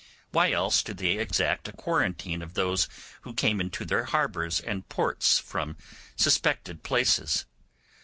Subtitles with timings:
[0.31, 2.89] Why else do they exact a quarantine of those
[3.21, 5.77] who came into their harbours and ports from
[6.15, 7.45] suspected places?